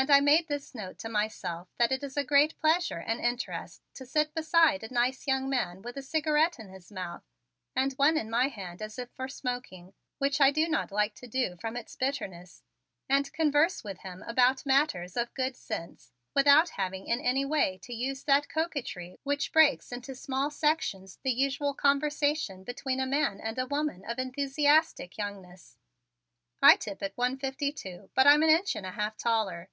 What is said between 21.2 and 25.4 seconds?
the usual conversation between a man and a woman of enthusiastic